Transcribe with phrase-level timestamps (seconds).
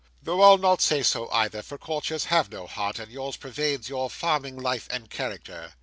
[0.19, 4.09] Though I'll not say so, either; for courtiers have no heart, and yours pervades your
[4.09, 5.73] farming life and character.